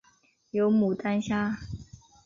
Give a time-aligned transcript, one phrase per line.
[0.49, 1.59] 有牡丹虾